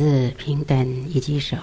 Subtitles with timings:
[0.00, 1.58] 自平等一举手。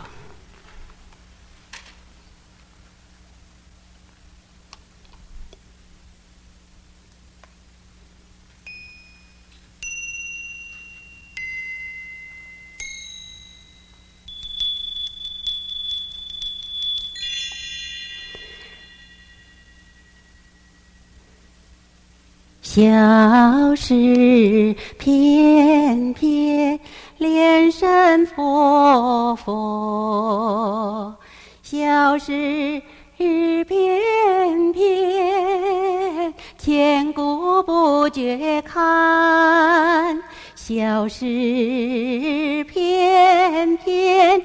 [22.62, 26.80] 小时翩翩，
[27.18, 31.16] 莲山佛佛
[31.63, 32.80] 消失
[33.17, 40.22] 于片片千古不绝看
[40.53, 44.39] 消失于片片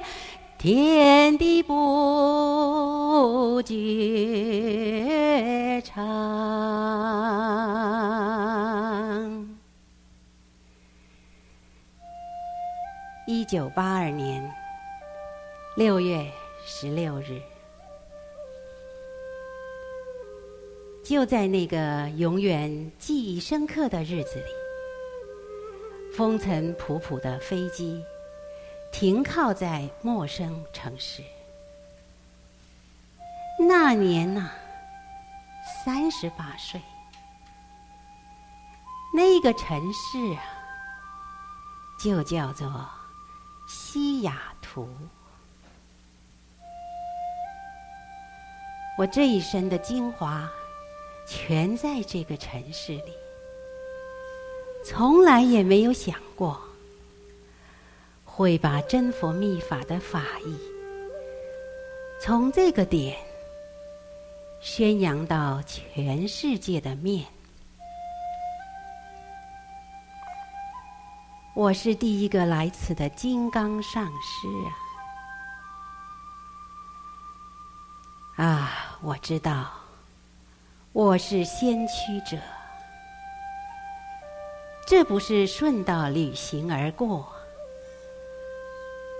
[0.57, 6.03] 天地不绝唱
[13.43, 14.49] 一九八二年
[15.75, 16.31] 六月
[16.65, 17.41] 十六日，
[21.03, 24.45] 就在那个永远记忆深刻的日子里，
[26.15, 28.01] 风尘仆仆的飞机
[28.93, 31.21] 停靠在陌生城市。
[33.59, 34.51] 那年呐，
[35.83, 36.79] 三十八岁，
[39.13, 40.43] 那个城市啊，
[42.01, 42.89] 就叫做。
[43.67, 44.87] 西雅图，
[48.97, 50.49] 我这一生的精华
[51.27, 53.13] 全在这个城市里，
[54.85, 56.61] 从来也没有想过
[58.25, 60.57] 会把真佛密法的法义
[62.21, 63.17] 从这个点
[64.61, 67.25] 宣扬到全世界的面。
[71.55, 74.47] 我是第一个来此的金刚上师
[78.35, 78.43] 啊！
[78.43, 79.71] 啊，我知道，
[80.93, 82.41] 我是先驱者，
[84.87, 87.31] 这不是顺道旅行而过，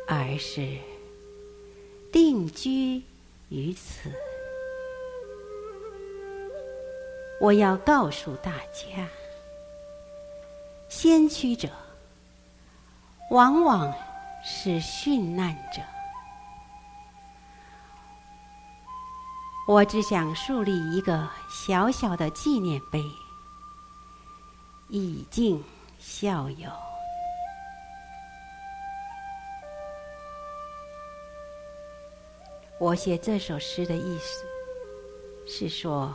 [0.08, 0.76] 而是
[2.12, 3.04] 定居
[3.50, 4.12] 于此。
[7.40, 9.08] 我要告诉大家，
[10.90, 11.70] 先驱者。
[13.30, 13.92] 往往
[14.44, 15.82] 是殉难者。
[19.66, 23.02] 我只想树立一个小小的纪念碑，
[24.90, 25.64] 以敬
[25.98, 26.70] 校友。
[32.78, 34.46] 我写这首诗的意思
[35.48, 36.14] 是说，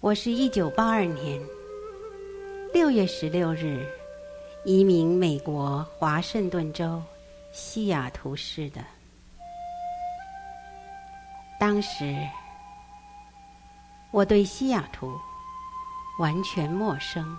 [0.00, 1.40] 我是一九八二年
[2.74, 3.88] 六月十六日。
[4.64, 7.02] 移民美国华盛顿州
[7.50, 8.80] 西雅图市的，
[11.58, 12.16] 当时
[14.12, 15.12] 我对西雅图
[16.20, 17.36] 完全陌生，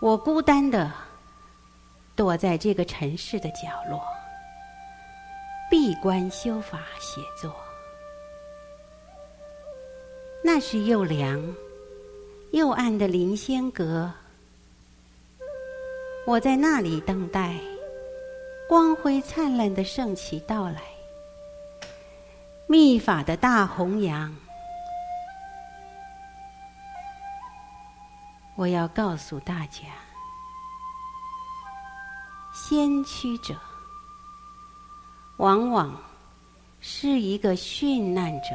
[0.00, 0.92] 我孤单地
[2.14, 4.00] 躲在这个城市的角落，
[5.68, 7.52] 闭关修法写作。
[10.44, 11.52] 那是又凉
[12.52, 14.08] 又暗的灵仙阁。
[16.26, 17.56] 我在那里等待
[18.68, 20.80] 光辉灿烂的圣期到来，
[22.68, 24.32] 密法的大弘扬。
[28.54, 29.82] 我要告诉大家，
[32.52, 33.56] 先驱者
[35.38, 36.00] 往往
[36.80, 38.48] 是一个殉难者。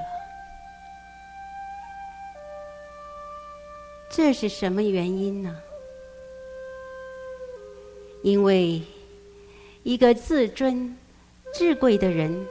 [4.10, 5.60] 这是什么原因呢？
[8.26, 8.82] 因为
[9.84, 10.98] 一个自尊、
[11.54, 12.44] 至贵的人，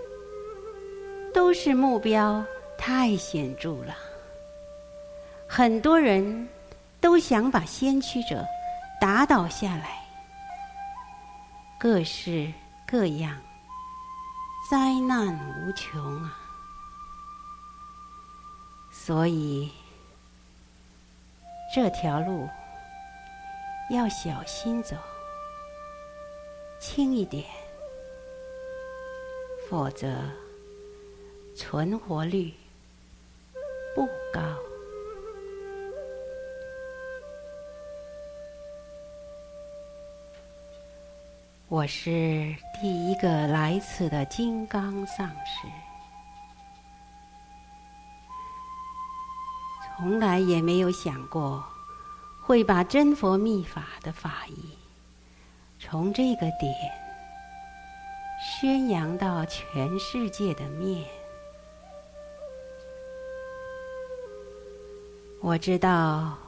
[1.35, 2.45] 都是目标
[2.79, 3.97] 太显著了。
[5.49, 6.49] 很多人
[7.01, 8.47] 都想把先驱者
[9.01, 9.99] 打倒下来，
[11.77, 12.53] 各式
[12.87, 13.37] 各样，
[14.71, 16.39] 灾难无穷啊！
[18.93, 19.73] 所以
[21.75, 22.49] 这条路
[23.91, 24.95] 要小心走。
[26.87, 27.43] 轻一点，
[29.67, 30.15] 否则
[31.57, 32.53] 存活率
[33.97, 34.41] 不高。
[41.69, 45.67] 我是第一个来此的金刚上师，
[49.97, 51.65] 从来也没有想过
[52.43, 54.84] 会把真佛密法的法义。
[55.87, 56.75] 从这个点
[58.41, 61.05] 宣扬到全世界的面。
[65.43, 66.39] 我知道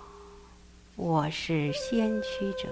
[0.96, 2.66] 我是先驱者，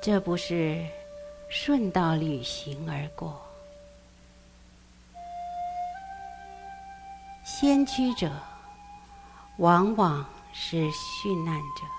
[0.00, 0.82] 这不是
[1.50, 3.38] 顺道旅行而过。
[7.44, 8.32] 先驱者
[9.58, 10.24] 往往
[10.54, 11.95] 是殉难者。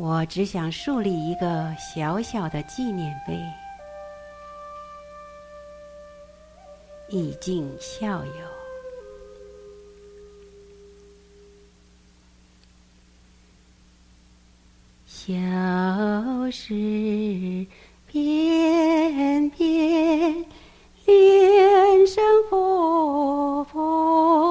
[0.00, 3.36] 我只想树立一个小小的纪念碑。
[7.08, 8.32] 以儆效尤。
[15.04, 15.34] 小
[16.52, 17.66] 时
[18.06, 20.46] 翩翩，
[21.06, 24.47] 莲生活泼；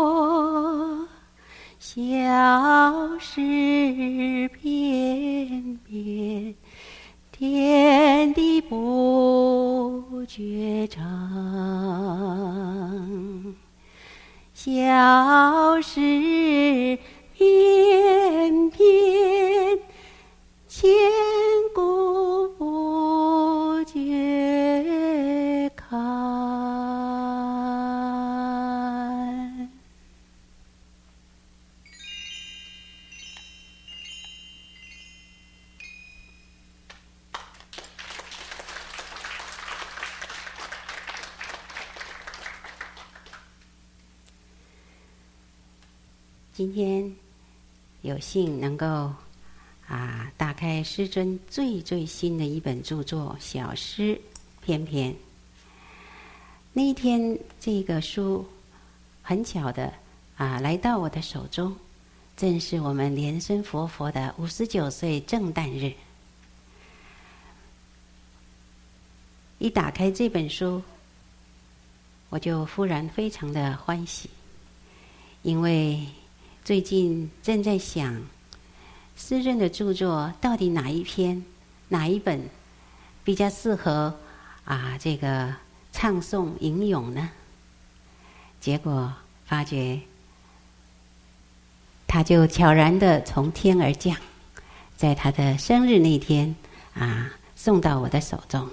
[1.97, 2.03] 小
[3.17, 6.53] 时翩翩，
[7.31, 11.01] 天地不觉长，
[14.53, 16.99] 小时
[17.35, 18.76] 翩翩，
[46.57, 47.15] 今天
[48.01, 49.13] 有幸能够
[49.88, 54.19] 啊打开师尊最最新的一本著作《小诗
[54.65, 55.13] 篇篇》。
[56.74, 58.44] 那一天，这个书
[59.21, 59.94] 很巧的
[60.36, 61.75] 啊来到我的手中，
[62.36, 65.94] 正是我们莲生佛佛的五十九岁正诞日。
[69.60, 70.81] 一打开这本书，
[72.31, 74.27] 我就忽然非常的欢喜，
[75.44, 76.03] 因为。
[76.67, 78.21] 最近正在想，
[79.15, 81.45] 师尊的著作到底哪一篇、
[81.87, 82.49] 哪一本
[83.23, 84.13] 比较适合
[84.65, 84.97] 啊？
[84.99, 85.55] 这个
[85.93, 87.29] 唱诵吟咏呢？
[88.59, 89.13] 结果
[89.45, 90.01] 发觉，
[92.05, 94.17] 他就悄然的从天而降，
[94.97, 96.53] 在他的生日那天
[96.95, 98.67] 啊，送到我的手中。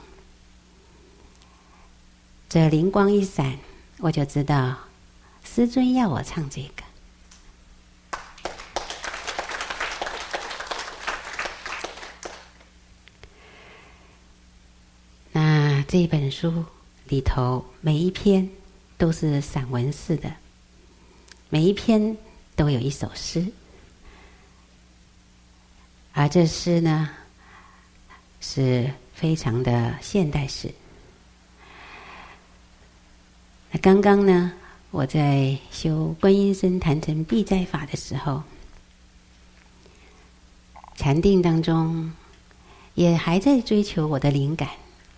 [2.48, 3.56] 这灵光一闪，
[3.98, 4.78] 我就知道
[5.44, 6.83] 师尊要我唱这个。
[15.94, 16.64] 这本书
[17.06, 18.50] 里头每一篇
[18.98, 20.28] 都是散文式的，
[21.50, 22.16] 每一篇
[22.56, 23.46] 都有一首诗，
[26.12, 27.08] 而这诗呢
[28.40, 30.68] 是非常的现代诗。
[33.70, 34.52] 那刚刚呢，
[34.90, 38.42] 我在修观音身坛城必斋法的时候，
[40.96, 42.12] 禅定当中
[42.94, 44.68] 也还在追求我的灵感。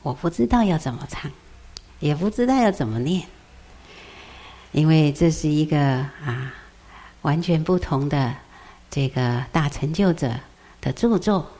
[0.06, 1.28] 我不知道要怎么唱，
[1.98, 3.26] 也不知道要怎么念，
[4.70, 6.54] 因为这是一个啊
[7.22, 8.32] 完全不同的
[8.88, 10.32] 这个大成就者
[10.80, 11.50] 的著作，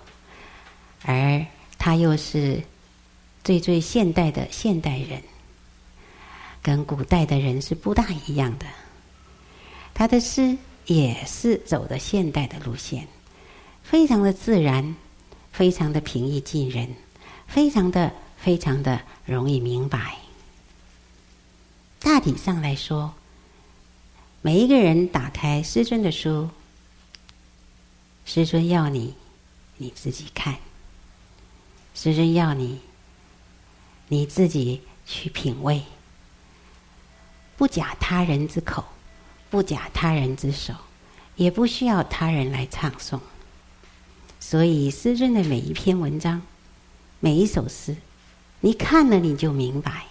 [1.02, 1.44] 而
[1.76, 2.62] 他又是
[3.42, 5.20] 最最现代的现代人，
[6.62, 8.66] 跟古代的人是不大一样的。
[9.92, 13.08] 他的诗也是走的现代的路线，
[13.82, 14.94] 非常的自然，
[15.50, 16.94] 非常的平易近人，
[17.48, 18.12] 非常的。
[18.36, 20.18] 非常的容易明白。
[21.98, 23.14] 大体上来说，
[24.42, 26.48] 每一个人打开师尊的书，
[28.24, 29.14] 师尊要你
[29.78, 30.56] 你自己看，
[31.94, 32.80] 师尊要你
[34.08, 35.82] 你自己去品味，
[37.56, 38.84] 不假他人之口，
[39.50, 40.74] 不假他人之手，
[41.34, 43.18] 也不需要他人来唱诵。
[44.38, 46.40] 所以，师尊的每一篇文章，
[47.18, 47.96] 每一首诗。
[48.66, 50.06] 你看了你就明白。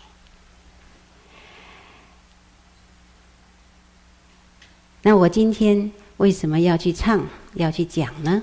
[5.02, 8.42] 那我今天为什么要去唱，要去讲呢？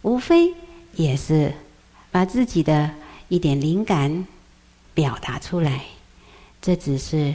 [0.00, 0.54] 无非
[0.94, 1.52] 也是
[2.10, 2.90] 把自己的
[3.28, 4.26] 一点灵感
[4.94, 5.84] 表达出来。
[6.62, 7.34] 这只是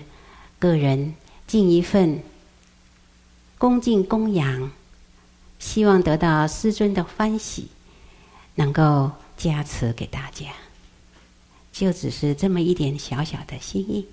[0.58, 1.14] 个人
[1.46, 2.20] 尽一份
[3.60, 4.72] 恭敬供养，
[5.60, 7.68] 希望得到师尊的欢喜，
[8.56, 10.48] 能够加持给大家。
[11.74, 14.08] 就只是这么一点小小的心意，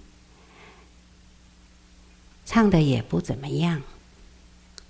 [2.47, 3.83] 唱的也不怎么样，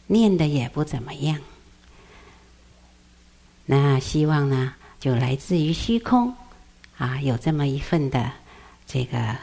[0.07, 1.41] 念的也不怎么样。
[3.67, 6.35] 那希望呢，就来自于虚空，
[6.97, 8.33] 啊，有这么一份的
[8.87, 9.37] 这个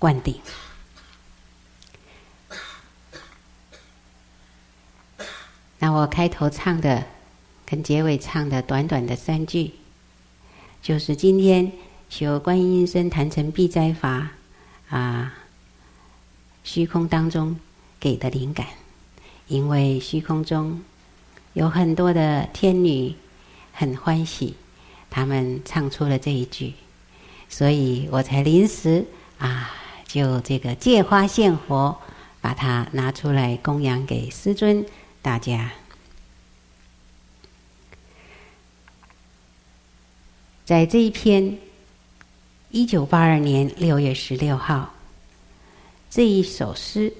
[0.00, 0.38] 灌顶。
[5.78, 7.06] 那我开头唱的
[7.64, 9.72] 跟结尾唱的短短的三句，
[10.82, 11.70] 就是今天
[12.08, 14.30] 修观音身坛城避灾法
[14.88, 15.34] 啊，
[16.64, 17.56] 虚空当中
[18.00, 18.66] 给的灵感，
[19.46, 20.80] 因为虚空中。
[21.54, 23.14] 有很多的天女
[23.72, 24.54] 很欢喜，
[25.10, 26.74] 他们唱出了这一句，
[27.48, 29.04] 所以我才临时
[29.38, 29.70] 啊，
[30.06, 31.98] 就这个借花献佛，
[32.40, 34.86] 把它拿出来供养给师尊
[35.20, 35.72] 大家。
[40.68, 41.56] 在这一篇
[42.68, 44.92] 一九八二年六月十六号
[46.10, 47.10] 这一首诗，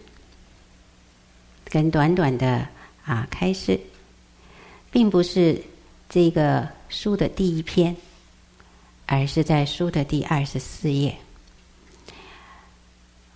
[1.64, 2.68] 跟短短的
[3.06, 3.80] 啊开始。
[4.90, 5.58] 并不是
[6.10, 7.96] 这个书的第一篇，
[9.06, 11.16] 而是在书的第二十四页。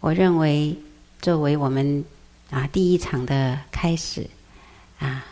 [0.00, 0.76] 我认为，
[1.23, 2.04] 作为我们
[2.50, 4.28] 啊第一场的开始
[4.99, 5.25] 啊，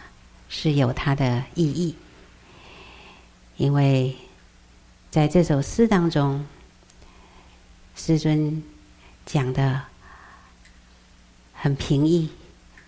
[0.48, 1.94] 是有它的意义。
[3.58, 4.16] 因为
[5.10, 6.46] 在这首诗当中，
[7.96, 8.62] 师尊
[9.26, 9.82] 讲的
[11.52, 12.30] 很平易，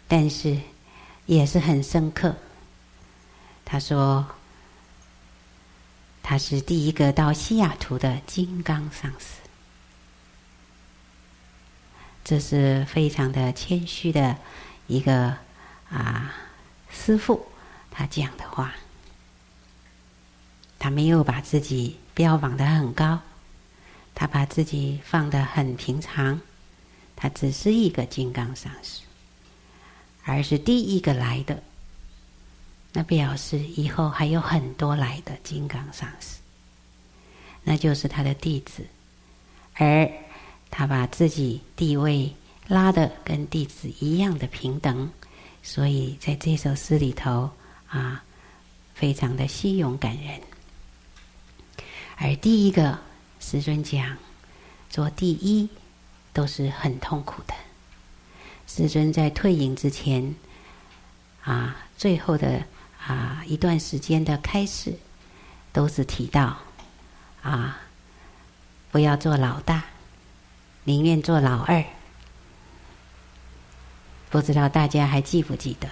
[0.06, 0.56] 但是
[1.26, 2.36] 也是很深刻。
[3.64, 4.24] 他说
[6.22, 9.40] ：“他是第一个到西雅图的金刚上师，
[12.22, 14.38] 这是非常的谦虚的
[14.86, 15.36] 一个
[15.90, 16.32] 啊
[16.88, 17.48] 师傅，
[17.90, 18.74] 他讲的话，
[20.78, 23.18] 他没有把自己标榜的很高，
[24.14, 26.40] 他把自己放得很平常，
[27.16, 29.02] 他只是一个金刚上师，
[30.24, 31.62] 而是第一个来的。”
[32.94, 36.36] 那表示以后还有很多来的金刚上师，
[37.62, 38.84] 那就是他的弟子，
[39.76, 40.06] 而
[40.70, 42.30] 他把自己地位
[42.68, 45.10] 拉得跟弟子一样的平等，
[45.62, 47.48] 所以在这首诗里头
[47.88, 48.22] 啊，
[48.94, 50.38] 非常的稀有感人。
[52.16, 52.98] 而第一个
[53.40, 54.16] 师尊讲，
[54.90, 55.68] 做第一
[56.32, 57.54] 都是很痛苦的。
[58.66, 60.34] 师尊在退隐之前
[61.42, 62.64] 啊，最后的。
[63.04, 64.96] 啊，一段时间的开示，
[65.72, 66.56] 都是提到
[67.42, 67.80] 啊，
[68.92, 69.82] 不要做老大，
[70.84, 71.84] 宁愿做老二。
[74.30, 75.88] 不知道大家还记不记得？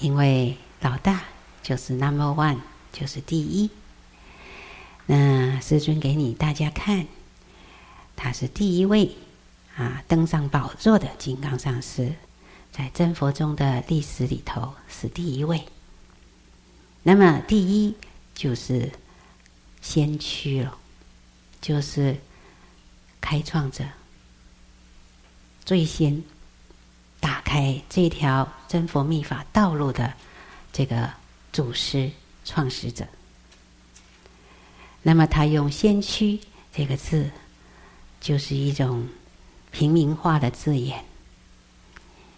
[0.00, 1.20] 因为老大
[1.62, 2.58] 就是 number one，
[2.92, 3.70] 就是第一。
[5.10, 7.06] 那师尊给你大家看，
[8.14, 9.16] 他是第一位
[9.74, 12.14] 啊登上宝座的金刚上师。
[12.70, 15.64] 在真佛中的历史里头是第一位，
[17.02, 17.96] 那么第一
[18.34, 18.92] 就是
[19.80, 20.76] 先驱了，
[21.58, 22.14] 就是
[23.18, 23.82] 开创者，
[25.64, 26.22] 最先
[27.18, 30.12] 打开这条真佛密法道路的
[30.70, 31.10] 这个
[31.50, 32.10] 祖师
[32.44, 33.08] 创始者。
[35.08, 36.38] 那么他用“先驱”
[36.70, 37.30] 这个字，
[38.20, 39.08] 就是一种
[39.70, 41.02] 平民化的字眼。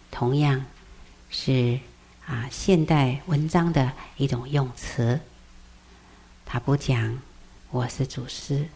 [0.09, 0.65] 同样
[1.29, 1.77] 是
[2.25, 5.19] 啊，现代文章的一种用词。
[6.45, 7.19] 他不讲
[7.71, 8.69] 我是祖师，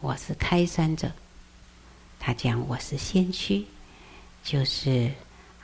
[0.00, 1.12] 我是开山者，
[2.18, 3.66] 他讲我是先驱，
[4.42, 5.12] 就是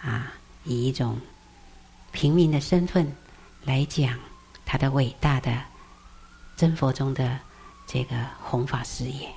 [0.02, 1.18] 啊，以一种
[2.12, 3.10] 平民的身份
[3.64, 4.18] 来讲
[4.66, 5.69] 他的伟大的
[6.60, 7.40] 真佛中的
[7.86, 9.32] 这个弘法事业。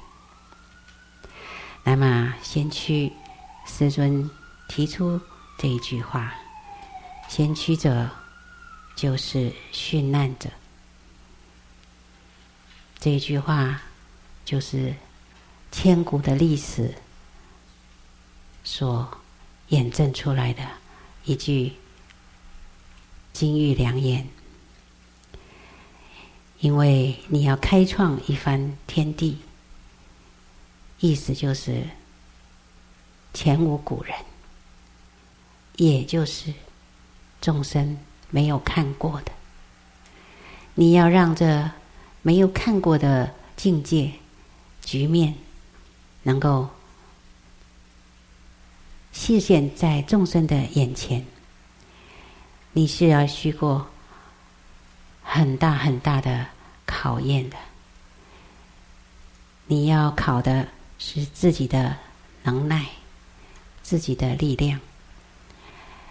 [1.85, 3.13] 那么，先驱
[3.65, 4.29] 师尊
[4.67, 5.21] 提出。
[5.57, 6.33] 这一句话，
[7.29, 8.09] 先驱者
[8.93, 10.49] 就是殉难者。
[12.99, 13.81] 这一句话
[14.43, 14.93] 就是
[15.71, 16.93] 千古的历史
[18.65, 19.17] 所
[19.69, 20.67] 验证出来的
[21.23, 21.71] 一句
[23.31, 24.27] 金玉良言。
[26.63, 29.37] 因为你要开创一番天地，
[31.01, 31.83] 意思就是
[33.33, 34.15] 前无古人。
[35.75, 36.53] 也就是
[37.41, 37.97] 众生
[38.29, 39.31] 没有看过的，
[40.75, 41.69] 你要让这
[42.21, 44.09] 没有看过的境界
[44.85, 45.35] 局面
[46.21, 46.69] 能够
[49.11, 51.25] 现现在众生的眼前，
[52.71, 53.85] 你是要虚过
[55.33, 56.45] 很大很大的
[56.85, 57.57] 考验的。
[59.65, 60.67] 你要考的
[60.99, 61.97] 是自己的
[62.43, 62.85] 能耐，
[63.81, 64.79] 自己的力量。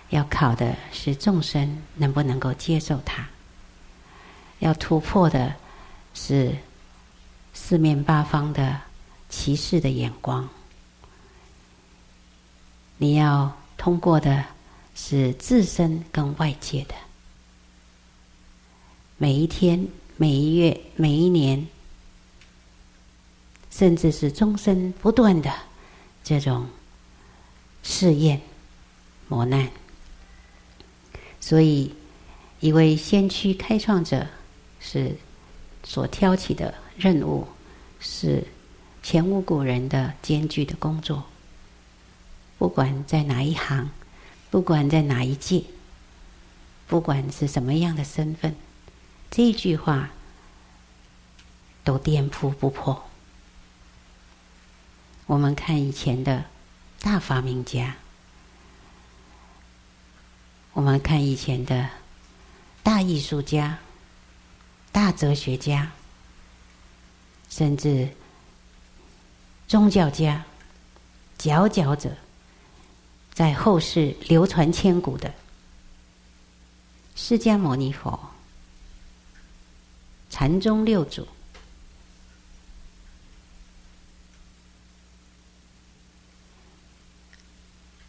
[0.08, 3.24] 要考的是众生能不能够接受它，
[4.58, 5.54] 要突破的
[6.14, 6.56] 是
[7.54, 8.80] 四面八方的
[9.28, 10.48] 歧视的眼光，
[12.96, 14.44] 你要通过的
[14.96, 16.94] 是自身跟外界的，
[19.22, 19.86] 每一天、
[20.16, 21.68] 每一月、每一年，
[23.70, 25.48] 甚至是终身不断的
[26.24, 26.66] 这种
[27.84, 28.40] 试验、
[29.28, 29.70] 磨难。
[31.40, 31.94] 所以，
[32.58, 34.26] 一位先驱开创者
[34.80, 35.14] 是
[35.84, 37.46] 所挑起的任务，
[38.00, 38.44] 是
[39.04, 41.22] 前无古人的艰巨的工作。
[42.58, 43.88] 不管在哪一行，
[44.50, 45.62] 不管在哪一届，
[46.88, 48.56] 不管是什么样的身份，
[49.32, 50.10] 这一句话
[51.82, 53.02] 都颠扑不破。
[55.24, 56.44] 我们看以前的
[57.00, 57.96] 大发明家。
[60.74, 61.88] 我们看以前的
[62.82, 63.78] 大艺术家、
[64.90, 65.90] 大哲学家，
[67.48, 68.06] 甚至
[69.66, 70.44] 宗教家、
[71.38, 72.14] 佼佼者，
[73.32, 75.32] 在后世流传千古的
[77.14, 78.18] 释迦牟尼佛、
[80.32, 81.28] 禅宗六祖、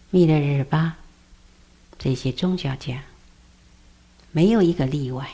[0.10, 0.96] 密勒日巴。
[2.00, 3.04] 这些宗教家，
[4.32, 5.30] 没有一个例外，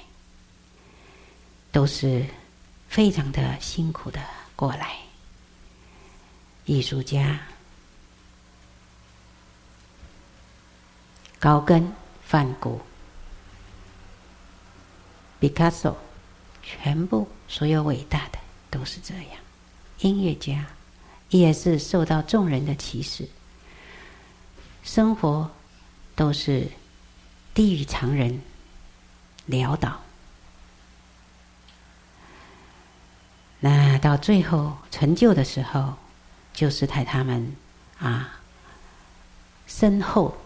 [1.71, 2.25] 都是
[2.87, 4.19] 非常的辛苦的
[4.55, 4.97] 过来。
[6.65, 7.39] 艺术家
[11.39, 11.91] 高更、
[12.23, 12.81] 梵谷、
[15.39, 15.97] 毕卡索，
[16.69, 19.25] 全部所有伟大的都是这样。
[19.99, 20.65] 音乐家
[21.29, 23.27] 也是受到众人的歧视，
[24.83, 25.49] 生活。
[26.15, 26.69] 都是
[27.53, 28.41] 低于常人，
[29.47, 30.01] 潦倒。
[33.61, 35.93] 那到最后成就的时候，
[36.53, 37.55] 就是在他们
[37.99, 38.41] 啊
[39.65, 40.37] 身后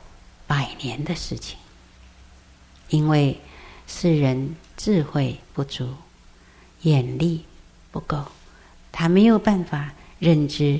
[0.45, 1.57] 百年的事情。
[2.89, 3.41] 因为
[3.87, 5.91] 世人智慧不足，
[6.83, 7.43] 眼力
[7.91, 8.23] 不够，
[8.91, 10.79] 他没有办法认知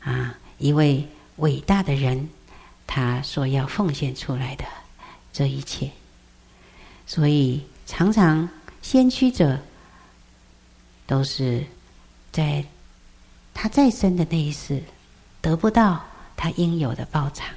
[0.00, 2.28] 啊一位伟大的人。
[2.94, 4.66] 他所要奉献出来的
[5.32, 5.90] 这一切，
[7.06, 8.46] 所以常常
[8.82, 9.58] 先驱者
[11.06, 11.64] 都是
[12.30, 12.62] 在
[13.54, 14.82] 他再生的那一世
[15.40, 16.04] 得不到
[16.36, 17.48] 他应有的报偿，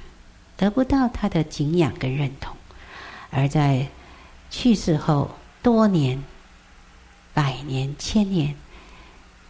[0.56, 2.56] 得不到他的敬仰跟认同，
[3.28, 3.86] 而在
[4.50, 5.30] 去世后
[5.62, 6.22] 多年、
[7.36, 8.56] 百年、千年，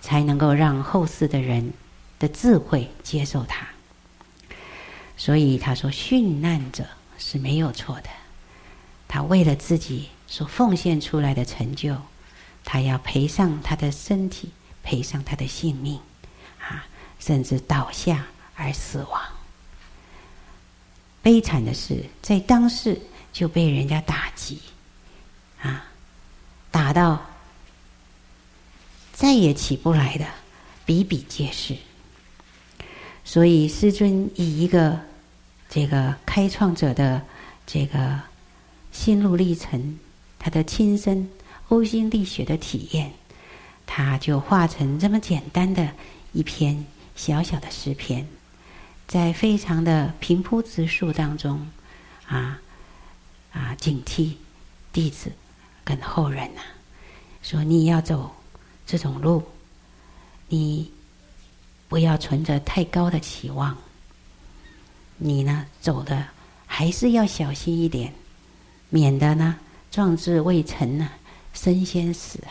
[0.00, 1.72] 才能够让后世的人
[2.18, 3.64] 的智慧接受他。
[5.16, 6.84] 所以他说：“殉难者
[7.16, 8.10] 是没有错的。
[9.06, 11.96] 他为了自己所奉献出来的成就，
[12.64, 14.50] 他要赔上他的身体，
[14.82, 16.00] 赔上他的性命，
[16.58, 16.88] 啊，
[17.20, 19.22] 甚至倒下而死亡。
[21.22, 23.00] 悲惨的是，在当世
[23.32, 24.60] 就被人家打击，
[25.62, 25.84] 啊，
[26.72, 27.24] 打到
[29.16, 30.26] 再也起不来的，
[30.84, 31.74] 比比皆是。”
[33.24, 35.00] 所以，师尊以一个
[35.70, 37.22] 这个开创者的
[37.66, 38.20] 这个
[38.92, 39.98] 心路历程，
[40.38, 41.26] 他的亲身
[41.70, 43.10] 呕心沥血的体验，
[43.86, 45.90] 他就化成这么简单的
[46.32, 46.84] 一篇
[47.16, 48.28] 小小的诗篇，
[49.08, 51.66] 在非常的平铺直述当中，
[52.26, 52.60] 啊
[53.50, 54.34] 啊，警惕
[54.92, 55.32] 弟子
[55.82, 56.60] 跟后人呐、
[57.42, 58.30] 说你要走
[58.86, 59.42] 这种路，
[60.48, 60.90] 你。
[61.88, 63.78] 不要存着太高的期望，
[65.18, 66.26] 你呢，走的
[66.66, 68.12] 还是要小心一点，
[68.88, 69.56] 免得呢
[69.88, 71.08] 壮志未成呢
[71.54, 72.50] 身先死啊！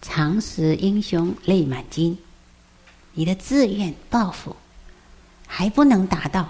[0.00, 2.16] 常使英雄泪满襟，
[3.12, 4.56] 你的志愿抱负
[5.46, 6.48] 还不能达到，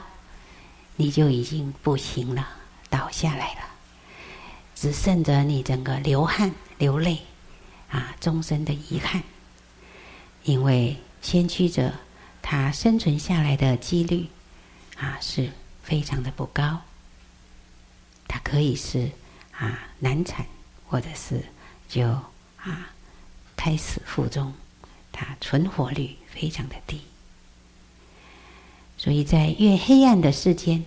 [0.95, 2.47] 你就已经不行了，
[2.89, 3.63] 倒下来了，
[4.77, 7.21] 只剩着你整个流汗流泪
[7.91, 9.23] 啊，终身的遗憾，
[10.45, 10.97] 因为。
[11.23, 11.93] 先驱者，
[12.41, 14.27] 他生存下来的几率
[14.97, 15.51] 啊是
[15.83, 16.81] 非常的不高。
[18.27, 19.11] 他可以是
[19.53, 20.47] 啊难产，
[20.89, 21.45] 或者是
[21.91, 22.09] 就
[22.57, 22.91] 啊
[23.55, 24.55] 胎死腹中，
[25.13, 27.03] 他存活率非常的低。
[28.97, 30.83] 所以在越黑暗的世间，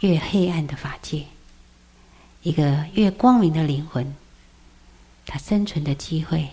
[0.00, 1.26] 越黑暗的法界，
[2.42, 4.16] 一个越光明的灵魂，
[5.26, 6.48] 他生存的机会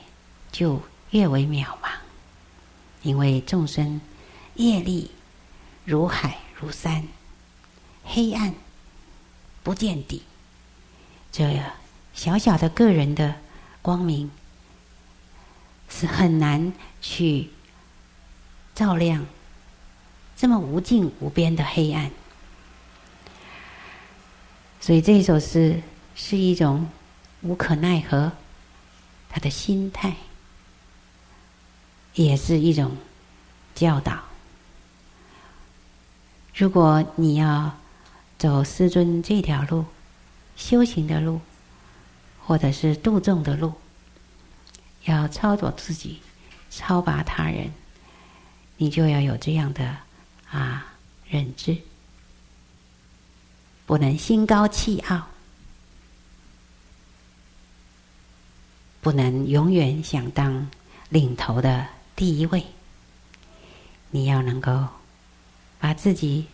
[0.51, 0.81] 就
[1.11, 1.89] 越为渺茫。
[3.03, 4.01] 因为众生
[4.55, 5.11] 业力
[5.85, 7.07] 如海如山，
[8.03, 8.53] 黑暗
[9.61, 10.23] 不见底。
[11.31, 11.61] 这
[12.13, 13.35] 小小的个人的
[13.81, 14.31] 光明，
[15.89, 17.49] 是很难去
[18.73, 19.25] 照亮
[20.37, 22.09] 这么无尽无边的黑暗。
[24.79, 25.81] 所以这一首诗
[26.15, 26.87] 是一种
[27.41, 28.31] 无可奈何，
[29.33, 30.15] 他的心态，
[32.13, 32.95] 也是一种
[33.73, 34.19] 教导。
[36.53, 37.75] 如果你要
[38.37, 39.85] 走师尊这条路，
[40.55, 41.41] 修行的路，
[42.45, 43.73] 或者是度众的路，
[45.05, 46.21] 要超脱自己，
[46.69, 47.73] 超拔他人，
[48.77, 49.97] 你就要有这样的
[50.51, 50.93] 啊
[51.27, 51.75] 认知，
[53.87, 55.27] 不能心高气傲，
[59.03, 60.67] 不能永远想当
[61.09, 61.85] 领头的
[62.15, 62.65] 第一位，
[64.09, 64.71] 你要能够。
[65.77, 66.45] 把自己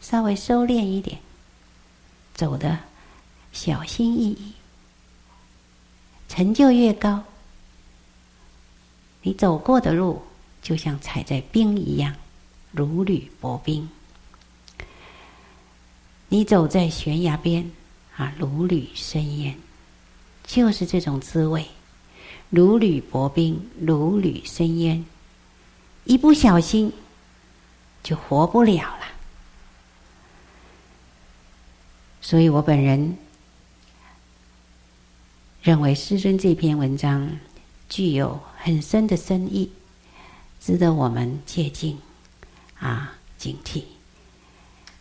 [0.00, 1.18] 稍微收敛一点，
[2.32, 2.78] 走得
[3.50, 4.52] 小心翼翼，
[6.28, 7.24] 成就越高，
[9.22, 10.22] 你走过的路
[10.62, 12.14] 就像踩在冰一样，
[12.70, 13.88] 如履薄冰。
[16.28, 17.68] 你走在悬崖边
[18.14, 19.58] 啊，如履深渊，
[20.52, 21.66] 就是这种滋味，
[22.50, 25.02] 如履薄冰，如履深渊，
[26.04, 26.92] 一不小心。
[28.02, 29.06] 就活不了了，
[32.20, 33.16] 所以我本人
[35.62, 37.30] 认为师尊这篇文章
[37.88, 39.70] 具有很深的深意，
[40.60, 41.96] 值得我们借鉴
[42.80, 43.84] 啊，警惕。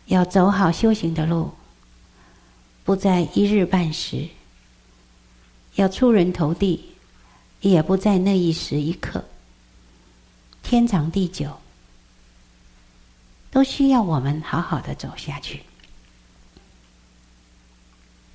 [0.06, 1.52] 要走好修行的路，
[2.84, 4.30] 不在一日半时；
[5.76, 6.94] 要出人头地，
[7.62, 9.24] 也不在那一时一刻。
[10.62, 11.58] 天长地久。
[13.54, 15.62] 都需要我们好好的走下去，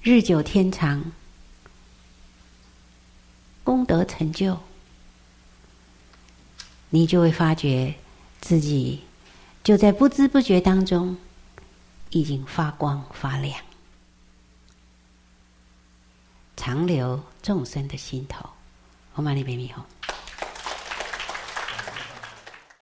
[0.02, 1.10] 日久天长，
[3.64, 4.58] 功德成就，
[6.90, 7.94] 你就会发觉
[8.42, 9.00] 自己
[9.64, 11.16] 就在不知不觉当中
[12.10, 13.58] 已经发光发亮，
[16.56, 18.48] 长留众生的心头。
[19.14, 20.15] 阿弥陀佛。